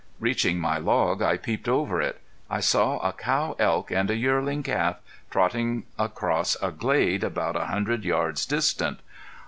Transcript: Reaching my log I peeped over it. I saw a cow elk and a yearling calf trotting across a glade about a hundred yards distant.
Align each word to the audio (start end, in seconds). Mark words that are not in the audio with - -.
Reaching 0.19 0.57
my 0.57 0.79
log 0.79 1.21
I 1.21 1.37
peeped 1.37 1.69
over 1.69 2.01
it. 2.01 2.21
I 2.49 2.59
saw 2.59 2.97
a 3.07 3.13
cow 3.13 3.55
elk 3.59 3.91
and 3.91 4.09
a 4.09 4.15
yearling 4.15 4.63
calf 4.63 4.95
trotting 5.29 5.83
across 5.95 6.57
a 6.59 6.71
glade 6.71 7.23
about 7.23 7.55
a 7.55 7.65
hundred 7.67 8.03
yards 8.03 8.47
distant. 8.47 9.01